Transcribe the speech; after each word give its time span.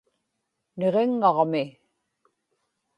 niġiŋŋaġmi 0.77 1.63